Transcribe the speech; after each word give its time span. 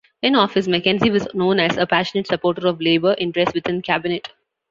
In 0.23 0.35
office, 0.35 0.67
Mackenzie 0.67 1.11
was 1.11 1.27
known 1.35 1.59
as 1.59 1.77
a 1.77 1.85
passionate 1.85 2.25
supporter 2.25 2.65
of 2.67 2.81
labour 2.81 3.13
interests 3.19 3.53
within 3.53 3.83
cabinet. 3.83 4.29